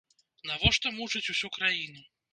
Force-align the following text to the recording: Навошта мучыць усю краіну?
Навошта 0.51 0.87
мучыць 0.97 1.23
усю 1.35 1.53
краіну? 1.59 2.01